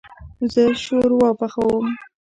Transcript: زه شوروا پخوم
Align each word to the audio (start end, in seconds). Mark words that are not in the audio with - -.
زه 0.53 0.63
شوروا 0.83 1.29
پخوم 1.39 1.85